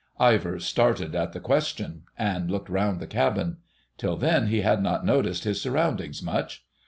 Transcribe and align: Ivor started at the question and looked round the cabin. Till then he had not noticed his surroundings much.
Ivor 0.19 0.57
started 0.59 1.13
at 1.13 1.31
the 1.33 1.39
question 1.39 2.05
and 2.17 2.49
looked 2.49 2.69
round 2.69 2.99
the 2.99 3.05
cabin. 3.05 3.57
Till 3.99 4.17
then 4.17 4.47
he 4.47 4.61
had 4.61 4.81
not 4.81 5.05
noticed 5.05 5.43
his 5.43 5.61
surroundings 5.61 6.23
much. 6.23 6.65